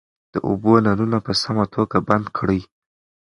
د 0.33 0.35
اوبو 0.47 0.71
نلونه 0.85 1.17
په 1.25 1.31
سمه 1.41 1.65
توګه 1.75 1.97
بند 2.07 2.25
کړئ. 2.37 2.61